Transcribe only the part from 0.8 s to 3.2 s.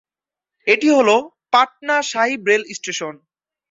হল Patna Sahib rail station.